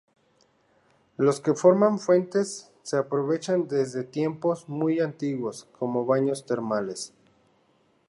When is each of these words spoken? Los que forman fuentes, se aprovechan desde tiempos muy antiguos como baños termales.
Los 1.17 1.41
que 1.41 1.53
forman 1.53 1.99
fuentes, 1.99 2.71
se 2.81 2.97
aprovechan 2.97 3.67
desde 3.67 4.03
tiempos 4.03 4.67
muy 4.67 4.99
antiguos 4.99 5.65
como 5.77 6.07
baños 6.07 6.43
termales. 6.47 7.13